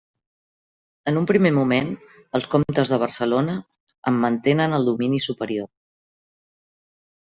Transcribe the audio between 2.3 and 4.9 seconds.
els comtes de Barcelona en mantenen